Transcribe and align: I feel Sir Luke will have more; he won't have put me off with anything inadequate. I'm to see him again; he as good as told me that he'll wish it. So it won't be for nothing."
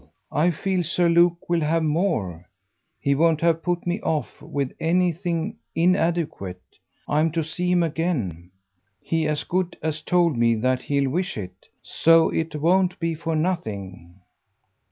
I 0.31 0.49
feel 0.49 0.83
Sir 0.83 1.07
Luke 1.09 1.47
will 1.47 1.61
have 1.61 1.83
more; 1.83 2.49
he 2.99 3.13
won't 3.13 3.39
have 3.41 3.61
put 3.61 3.85
me 3.85 4.01
off 4.01 4.41
with 4.41 4.73
anything 4.79 5.57
inadequate. 5.75 6.59
I'm 7.07 7.31
to 7.33 7.43
see 7.43 7.71
him 7.71 7.83
again; 7.83 8.49
he 8.99 9.27
as 9.27 9.43
good 9.43 9.77
as 9.83 10.01
told 10.01 10.35
me 10.37 10.55
that 10.55 10.81
he'll 10.81 11.11
wish 11.11 11.37
it. 11.37 11.67
So 11.83 12.31
it 12.31 12.55
won't 12.55 12.99
be 12.99 13.13
for 13.13 13.35
nothing." 13.35 14.21